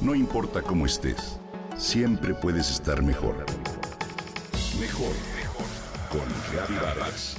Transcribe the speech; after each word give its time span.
No 0.00 0.14
importa 0.14 0.62
cómo 0.62 0.86
estés, 0.86 1.38
siempre 1.76 2.32
puedes 2.32 2.70
estar 2.70 3.02
mejor. 3.02 3.44
Mejor, 4.80 5.12
mejor. 5.36 5.66
Con 6.10 6.76
Vargas. 6.80 7.36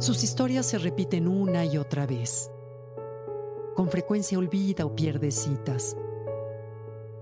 Sus 0.00 0.24
historias 0.24 0.66
se 0.66 0.78
repiten 0.78 1.28
una 1.28 1.64
y 1.64 1.78
otra 1.78 2.04
vez. 2.04 2.50
Con 3.76 3.88
frecuencia 3.88 4.38
olvida 4.38 4.86
o 4.86 4.96
pierde 4.96 5.30
citas. 5.30 5.96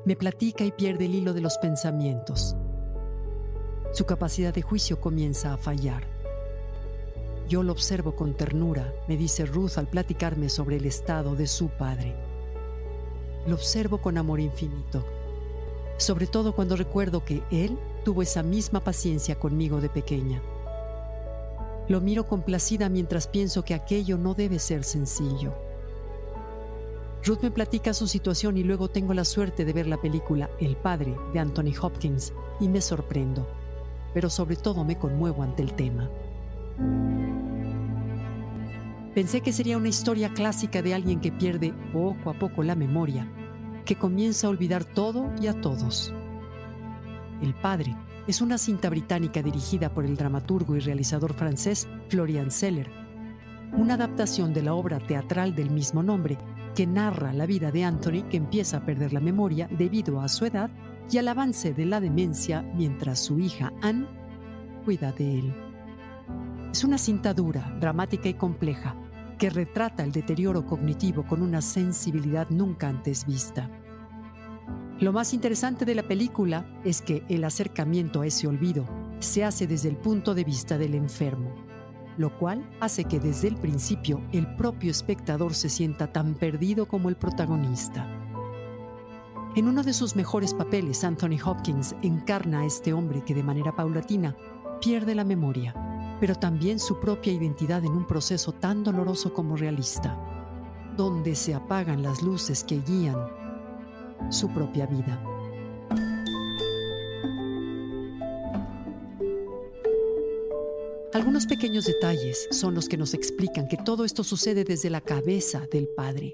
Me 0.07 0.17
platica 0.17 0.65
y 0.65 0.73
pierde 0.73 1.05
el 1.05 1.15
hilo 1.17 1.35
de 1.35 1.43
los 1.43 1.59
pensamientos. 1.59 2.57
Su 3.93 4.07
capacidad 4.07 4.55
de 4.55 4.63
juicio 4.63 5.01
comienza 5.01 5.53
a 5.53 5.59
fallar. 5.59 6.05
Yo 7.47 7.63
lo 7.63 7.73
observo 7.73 8.17
con 8.17 8.35
ternura, 8.35 8.95
me 9.07 9.19
dice 9.19 9.45
Ruth 9.45 9.77
al 9.77 9.87
platicarme 9.87 10.49
sobre 10.49 10.77
el 10.77 10.87
estado 10.87 11.37
de 11.37 11.47
su 11.47 11.69
padre. 11.69 12.15
Lo 13.47 13.55
observo 13.55 13.99
con 13.99 14.17
amor 14.17 14.41
infinito, 14.41 15.05
sobre 15.99 16.27
todo 16.27 16.55
cuando 16.55 16.77
recuerdo 16.77 17.23
que 17.23 17.43
él 17.51 17.79
tuvo 18.03 18.23
esa 18.23 18.43
misma 18.43 18.83
paciencia 18.83 19.39
conmigo 19.39 19.83
de 19.83 19.91
pequeña. 19.91 20.41
Lo 21.89 22.01
miro 22.01 22.27
complacida 22.27 22.89
mientras 22.89 23.27
pienso 23.27 23.63
que 23.63 23.75
aquello 23.75 24.17
no 24.17 24.33
debe 24.33 24.59
ser 24.59 24.85
sencillo. 24.85 25.53
Ruth 27.25 27.41
me 27.43 27.51
platica 27.51 27.93
su 27.93 28.09
situación 28.09 28.57
y 28.57 28.63
luego 28.63 28.89
tengo 28.89 29.13
la 29.13 29.27
suerte 29.27 29.67
de 29.67 29.73
ver 29.75 29.87
la 29.87 30.01
película 30.01 30.49
El 30.59 30.77
Padre 30.77 31.15
de 31.35 31.41
Anthony 31.41 31.75
Hopkins 31.81 32.33
y 32.59 32.69
me 32.69 32.81
sorprendo, 32.81 33.47
pero 34.15 34.31
sobre 34.31 34.57
todo 34.57 34.85
me 34.85 34.99
conmuevo 34.99 35.43
ante 35.43 35.63
el 35.63 35.75
tema. 35.75 36.09
Pensé 39.15 39.43
que 39.43 39.53
sería 39.53 39.77
una 39.77 39.89
historia 39.89 40.33
clásica 40.33 40.81
de 40.81 40.95
alguien 40.95 41.21
que 41.21 41.33
pierde 41.33 41.75
poco 41.93 42.31
a 42.31 42.35
poco 42.35 42.63
la 42.63 42.75
memoria, 42.75 43.31
que 43.85 43.97
comienza 43.97 44.47
a 44.47 44.51
olvidar 44.51 44.85
todo 44.85 45.31
y 45.41 45.49
a 45.49 45.61
todos. 45.61 46.15
El 47.43 47.55
Padre 47.55 47.95
es 48.27 48.41
una 48.41 48.57
cinta 48.57 48.89
británica 48.89 49.43
dirigida 49.43 49.93
por 49.93 50.05
el 50.05 50.17
dramaturgo 50.17 50.77
y 50.77 50.81
realizador 50.81 51.35
francés 51.35 51.89
Florian 52.09 52.51
Seller, 52.51 52.89
una 53.73 53.95
adaptación 53.95 54.55
de 54.55 54.63
la 54.63 54.75
obra 54.75 54.99
teatral 54.99 55.55
del 55.55 55.71
mismo 55.71 56.03
nombre 56.03 56.39
que 56.75 56.87
narra 56.87 57.33
la 57.33 57.47
vida 57.47 57.71
de 57.71 57.85
Anthony 57.85 58.23
que 58.31 58.37
empieza 58.37 58.79
a 58.79 58.87
perder 58.87 59.13
la 59.13 59.21
memoria 59.21 59.69
debido 59.71 60.21
a 60.21 60.29
su 60.29 60.47
edad 60.47 60.71
y 61.11 61.19
al 61.19 61.29
avance 61.29 61.75
de 61.75 61.87
la 61.87 62.01
demencia 62.01 62.63
mientras 62.75 63.21
su 63.21 63.39
hija 63.39 63.73
Anne 63.83 64.07
cuida 64.85 65.13
de 65.13 65.39
él. 65.39 65.55
Es 66.73 66.85
una 66.85 66.99
cinta 66.99 67.35
dura, 67.35 67.77
dramática 67.81 68.29
y 68.29 68.35
compleja 68.35 68.97
que 69.39 69.51
retrata 69.51 70.05
el 70.05 70.13
deterioro 70.13 70.65
cognitivo 70.65 71.27
con 71.27 71.43
una 71.43 71.61
sensibilidad 71.61 72.49
nunca 72.51 72.89
antes 72.89 73.27
vista. 73.27 73.69
Lo 75.01 75.13
más 75.13 75.35
interesante 75.35 75.85
de 75.85 75.97
la 75.97 76.05
película 76.05 76.65
es 76.85 77.03
que 77.03 77.25
el 77.29 77.43
acercamiento 77.43 78.21
a 78.21 78.27
ese 78.27 78.47
olvido 78.47 78.87
se 79.19 79.45
hace 79.45 79.67
desde 79.67 79.89
el 79.89 79.97
punto 79.97 80.35
de 80.35 80.45
vista 80.45 80.79
del 80.79 80.95
enfermo, 80.95 81.53
lo 82.17 82.39
cual 82.39 82.69
hace 82.81 83.05
que 83.05 83.19
desde 83.19 83.49
el 83.49 83.57
principio 83.57 84.23
el 84.33 84.55
propio 84.55 84.91
espectador 84.91 85.55
se 85.55 85.69
sienta 85.69 86.13
tan 86.13 86.35
perdido 86.35 86.87
como 86.87 87.09
el 87.09 87.17
protagonista. 87.17 88.22
En 89.55 89.69
uno 89.69 89.83
de 89.83 89.93
sus 89.93 90.17
mejores 90.17 90.55
papeles, 90.55 91.05
Anthony 91.05 91.37
Hopkins 91.45 91.95
encarna 92.01 92.61
a 92.61 92.65
este 92.65 92.95
hombre 92.95 93.23
que 93.23 93.35
de 93.35 93.43
manera 93.43 93.77
paulatina 93.77 94.35
pierde 94.81 95.15
la 95.15 95.25
memoria, 95.25 95.75
pero 96.21 96.35
también 96.35 96.79
su 96.79 96.99
propia 96.99 97.35
identidad 97.35 97.85
en 97.85 97.93
un 97.93 98.07
proceso 98.07 98.53
tan 98.53 98.83
doloroso 98.83 99.35
como 99.35 99.55
realista, 99.55 100.19
donde 100.97 101.35
se 101.35 101.53
apagan 101.53 102.03
las 102.03 102.23
luces 102.23 102.65
que 102.65 102.81
guían 102.81 103.19
su 104.31 104.49
propia 104.49 104.87
vida. 104.87 105.23
Algunos 111.13 111.45
pequeños 111.45 111.85
detalles 111.85 112.49
son 112.53 112.75
los 112.75 112.89
que 112.89 112.97
nos 112.97 113.13
explican 113.13 113.69
que 113.69 113.77
todo 113.77 114.07
esto 114.07 114.25
sucede 114.25 114.65
desde 114.65 114.89
la 114.89 115.03
cabeza 115.03 115.67
del 115.71 115.89
padre. 115.89 116.33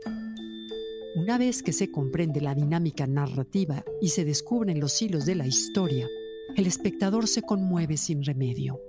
Una 1.18 1.36
vez 1.36 1.64
que 1.64 1.72
se 1.72 1.90
comprende 1.90 2.40
la 2.40 2.54
dinámica 2.54 3.04
narrativa 3.08 3.84
y 4.00 4.10
se 4.10 4.24
descubren 4.24 4.78
los 4.78 5.02
hilos 5.02 5.26
de 5.26 5.34
la 5.34 5.48
historia, 5.48 6.06
el 6.54 6.64
espectador 6.68 7.26
se 7.26 7.42
conmueve 7.42 7.96
sin 7.96 8.22
remedio. 8.22 8.80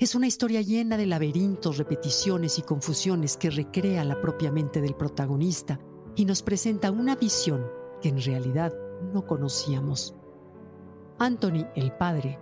Es 0.00 0.16
una 0.16 0.26
historia 0.26 0.62
llena 0.62 0.96
de 0.96 1.06
laberintos, 1.06 1.78
repeticiones 1.78 2.58
y 2.58 2.62
confusiones 2.62 3.36
que 3.36 3.50
recrea 3.50 4.02
la 4.02 4.20
propia 4.20 4.50
mente 4.50 4.80
del 4.80 4.96
protagonista 4.96 5.78
y 6.16 6.24
nos 6.24 6.42
presenta 6.42 6.90
una 6.90 7.14
visión 7.14 7.64
que 8.02 8.08
en 8.08 8.20
realidad 8.20 8.74
no 9.14 9.24
conocíamos. 9.28 10.16
Anthony, 11.20 11.68
el 11.76 11.92
padre, 11.92 12.36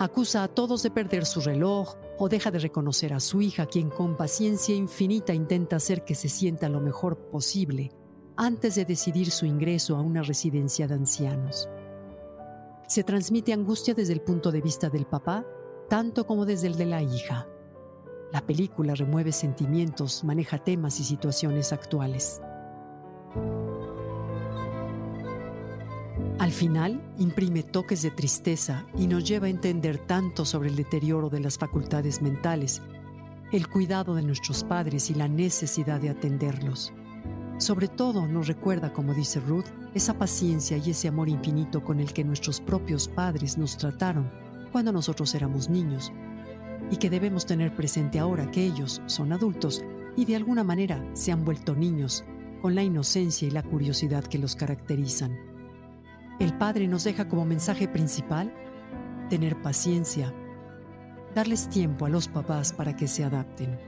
acusa 0.00 0.42
a 0.42 0.48
todos 0.48 0.82
de 0.82 0.90
perder 0.90 1.24
su 1.26 1.40
reloj 1.40 1.94
o 2.18 2.28
deja 2.28 2.50
de 2.50 2.58
reconocer 2.58 3.12
a 3.12 3.20
su 3.20 3.42
hija, 3.42 3.66
quien 3.66 3.90
con 3.90 4.16
paciencia 4.16 4.74
infinita 4.74 5.34
intenta 5.34 5.76
hacer 5.76 6.04
que 6.04 6.14
se 6.14 6.28
sienta 6.28 6.68
lo 6.68 6.80
mejor 6.80 7.16
posible 7.30 7.90
antes 8.36 8.74
de 8.74 8.84
decidir 8.84 9.30
su 9.30 9.46
ingreso 9.46 9.96
a 9.96 10.00
una 10.00 10.22
residencia 10.22 10.86
de 10.88 10.94
ancianos. 10.94 11.68
Se 12.86 13.04
transmite 13.04 13.52
angustia 13.52 13.94
desde 13.94 14.12
el 14.12 14.20
punto 14.20 14.52
de 14.52 14.60
vista 14.60 14.90
del 14.90 15.06
papá, 15.06 15.46
tanto 15.88 16.26
como 16.26 16.44
desde 16.44 16.66
el 16.66 16.76
de 16.76 16.86
la 16.86 17.02
hija. 17.02 17.48
La 18.32 18.44
película 18.44 18.94
remueve 18.94 19.32
sentimientos, 19.32 20.24
maneja 20.24 20.58
temas 20.58 20.98
y 20.98 21.04
situaciones 21.04 21.72
actuales. 21.72 22.40
Al 26.38 26.50
final, 26.50 27.00
imprime 27.18 27.62
toques 27.62 28.02
de 28.02 28.10
tristeza 28.10 28.84
y 28.98 29.06
nos 29.06 29.24
lleva 29.24 29.46
a 29.46 29.50
entender 29.50 29.98
tanto 29.98 30.44
sobre 30.44 30.68
el 30.68 30.76
deterioro 30.76 31.30
de 31.30 31.38
las 31.38 31.58
facultades 31.58 32.20
mentales, 32.22 32.82
el 33.52 33.68
cuidado 33.68 34.16
de 34.16 34.22
nuestros 34.22 34.64
padres 34.64 35.10
y 35.10 35.14
la 35.14 35.28
necesidad 35.28 36.00
de 36.00 36.10
atenderlos. 36.10 36.92
Sobre 37.58 37.86
todo 37.86 38.26
nos 38.26 38.48
recuerda, 38.48 38.92
como 38.92 39.14
dice 39.14 39.38
Ruth, 39.38 39.66
esa 39.94 40.18
paciencia 40.18 40.76
y 40.76 40.90
ese 40.90 41.06
amor 41.06 41.28
infinito 41.28 41.84
con 41.84 42.00
el 42.00 42.12
que 42.12 42.24
nuestros 42.24 42.60
propios 42.60 43.06
padres 43.06 43.56
nos 43.56 43.76
trataron 43.76 44.28
cuando 44.72 44.90
nosotros 44.90 45.32
éramos 45.36 45.68
niños, 45.68 46.12
y 46.90 46.96
que 46.96 47.10
debemos 47.10 47.46
tener 47.46 47.74
presente 47.76 48.18
ahora 48.18 48.50
que 48.50 48.64
ellos 48.64 49.00
son 49.06 49.32
adultos 49.32 49.84
y 50.16 50.24
de 50.24 50.34
alguna 50.34 50.64
manera 50.64 51.08
se 51.14 51.30
han 51.30 51.44
vuelto 51.44 51.76
niños 51.76 52.24
con 52.60 52.74
la 52.74 52.82
inocencia 52.82 53.46
y 53.46 53.52
la 53.52 53.62
curiosidad 53.62 54.24
que 54.24 54.38
los 54.38 54.56
caracterizan. 54.56 55.53
El 56.40 56.58
Padre 56.58 56.88
nos 56.88 57.04
deja 57.04 57.28
como 57.28 57.44
mensaje 57.44 57.86
principal 57.86 58.52
tener 59.30 59.62
paciencia, 59.62 60.34
darles 61.32 61.68
tiempo 61.68 62.06
a 62.06 62.08
los 62.08 62.26
papás 62.26 62.72
para 62.72 62.96
que 62.96 63.06
se 63.06 63.22
adapten, 63.22 63.78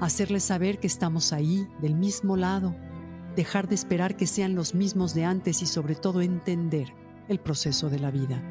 hacerles 0.00 0.44
saber 0.44 0.78
que 0.78 0.86
estamos 0.86 1.32
ahí, 1.32 1.66
del 1.80 1.94
mismo 1.94 2.36
lado, 2.36 2.76
dejar 3.34 3.66
de 3.66 3.76
esperar 3.76 4.14
que 4.16 4.26
sean 4.26 4.54
los 4.54 4.74
mismos 4.74 5.14
de 5.14 5.24
antes 5.24 5.62
y 5.62 5.66
sobre 5.66 5.94
todo 5.94 6.20
entender 6.20 6.92
el 7.28 7.40
proceso 7.40 7.88
de 7.88 7.98
la 7.98 8.10
vida. 8.10 8.42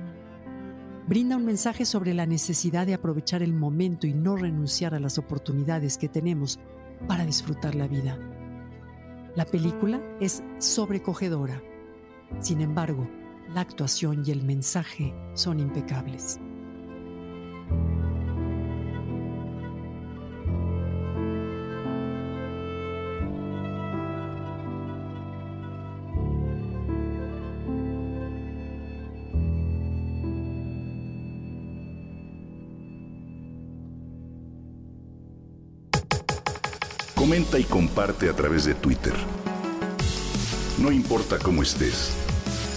Brinda 1.07 1.37
un 1.37 1.45
mensaje 1.45 1.85
sobre 1.85 2.15
la 2.15 2.25
necesidad 2.25 2.87
de 2.87 2.95
aprovechar 2.95 3.43
el 3.43 3.53
momento 3.53 4.07
y 4.07 4.13
no 4.15 4.37
renunciar 4.37 4.95
a 4.95 4.99
las 4.99 5.19
oportunidades 5.19 5.99
que 5.99 6.09
tenemos 6.09 6.59
para 7.07 7.25
disfrutar 7.25 7.75
la 7.75 7.87
vida. 7.87 8.17
La 9.35 9.45
película 9.45 10.01
es 10.19 10.43
sobrecogedora. 10.57 11.61
Sin 12.39 12.61
embargo, 12.61 13.07
la 13.53 13.61
actuación 13.61 14.23
y 14.25 14.31
el 14.31 14.43
mensaje 14.43 15.13
son 15.33 15.59
impecables. 15.59 16.39
Comenta 37.15 37.57
y 37.57 37.63
comparte 37.63 38.29
a 38.29 38.35
través 38.35 38.65
de 38.65 38.75
Twitter. 38.75 39.13
No 40.77 40.91
importa 40.91 41.39
cómo 41.39 41.63
estés, 41.63 42.15